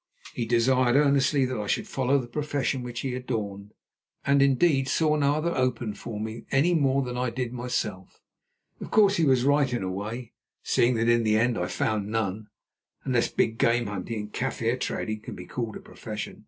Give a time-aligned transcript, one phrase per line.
[0.33, 3.75] He desired earnestly that I should follow the profession which he adorned,
[4.25, 8.19] and indeed saw no other open for me any more than I did myself.
[8.79, 10.33] Of course he was right in a way,
[10.63, 12.47] seeing that in the end I found none,
[13.03, 16.39] unless big game hunting and Kaffir trading can be called a profession.